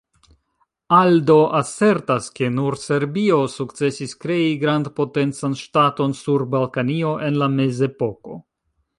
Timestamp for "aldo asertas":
0.99-2.29